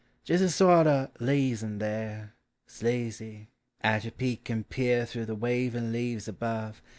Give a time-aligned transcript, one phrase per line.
[0.25, 2.33] Jes' a sort o' laze in' there—
[2.67, 3.51] S' lazy,
[3.83, 6.81] 'at you peek and peer Through the waviif leaves above.